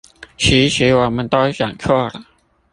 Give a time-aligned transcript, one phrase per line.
[0.35, 2.25] 其實我們都想錯了！